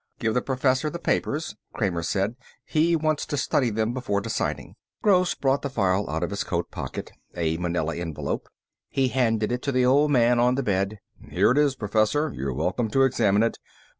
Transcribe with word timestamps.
"Give 0.17 0.33
the 0.33 0.41
Professor 0.41 0.89
the 0.89 0.97
papers," 0.97 1.55
Kramer 1.73 2.01
said. 2.01 2.35
"He 2.65 2.95
wants 2.95 3.23
to 3.27 3.37
study 3.37 3.69
them 3.69 3.93
before 3.93 4.19
deciding." 4.19 4.73
Gross 5.03 5.35
brought 5.35 5.61
the 5.61 5.69
file 5.69 6.09
out 6.09 6.23
of 6.23 6.31
his 6.31 6.43
coat 6.43 6.71
pocket, 6.71 7.11
a 7.35 7.57
manila 7.57 7.95
envelope. 7.95 8.49
He 8.89 9.09
handed 9.09 9.51
it 9.51 9.61
to 9.61 9.71
the 9.71 9.85
old 9.85 10.09
man 10.09 10.39
on 10.39 10.55
the 10.55 10.63
bed. 10.63 10.97
"Here 11.29 11.51
it 11.51 11.57
is, 11.59 11.75
Professor. 11.75 12.33
You're 12.33 12.51
welcome 12.51 12.89
to 12.89 13.03
examine 13.03 13.43
it. 13.43 13.59